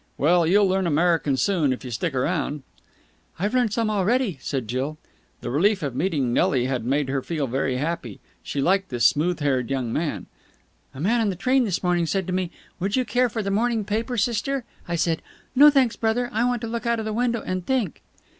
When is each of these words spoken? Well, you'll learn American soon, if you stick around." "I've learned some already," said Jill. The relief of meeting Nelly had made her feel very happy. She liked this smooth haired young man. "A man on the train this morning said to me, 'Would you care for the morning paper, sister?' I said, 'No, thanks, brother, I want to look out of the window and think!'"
Well, 0.17 0.47
you'll 0.47 0.67
learn 0.67 0.87
American 0.87 1.37
soon, 1.37 1.71
if 1.71 1.85
you 1.85 1.91
stick 1.91 2.15
around." 2.15 2.63
"I've 3.37 3.53
learned 3.53 3.71
some 3.71 3.91
already," 3.91 4.39
said 4.41 4.67
Jill. 4.67 4.97
The 5.41 5.51
relief 5.51 5.83
of 5.83 5.93
meeting 5.95 6.33
Nelly 6.33 6.65
had 6.65 6.83
made 6.83 7.07
her 7.09 7.21
feel 7.21 7.45
very 7.45 7.77
happy. 7.77 8.19
She 8.41 8.61
liked 8.61 8.89
this 8.89 9.05
smooth 9.05 9.41
haired 9.41 9.69
young 9.69 9.93
man. 9.93 10.25
"A 10.95 10.99
man 10.99 11.21
on 11.21 11.29
the 11.29 11.35
train 11.35 11.65
this 11.65 11.83
morning 11.83 12.07
said 12.07 12.25
to 12.25 12.33
me, 12.33 12.49
'Would 12.79 12.95
you 12.95 13.05
care 13.05 13.29
for 13.29 13.43
the 13.43 13.51
morning 13.51 13.85
paper, 13.85 14.17
sister?' 14.17 14.63
I 14.87 14.95
said, 14.95 15.21
'No, 15.55 15.69
thanks, 15.69 15.95
brother, 15.95 16.31
I 16.33 16.45
want 16.45 16.61
to 16.63 16.67
look 16.67 16.87
out 16.87 16.97
of 16.97 17.05
the 17.05 17.13
window 17.13 17.43
and 17.45 17.63
think!'" 17.63 18.01